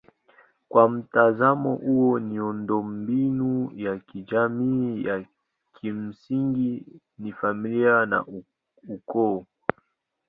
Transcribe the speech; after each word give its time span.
Kwa 0.69 0.89
mtazamo 0.89 1.75
huo 1.75 2.19
miundombinu 2.19 3.71
ya 3.75 3.99
kijamii 3.99 5.05
ya 5.05 5.25
kimsingi 5.81 6.83
ni 7.17 7.31
familia 7.33 8.05
na 8.05 8.25
ukoo. 8.87 9.45